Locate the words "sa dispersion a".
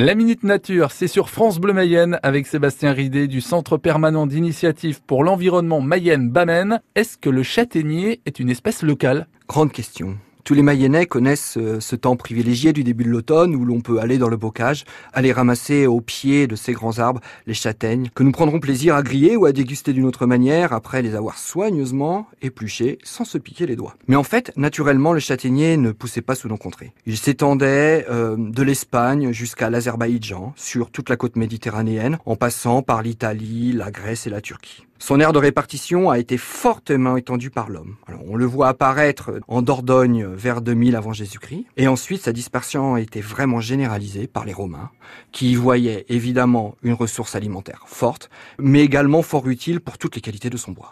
42.22-43.00